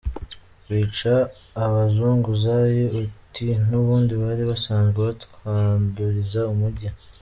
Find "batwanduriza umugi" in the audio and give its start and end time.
5.07-6.87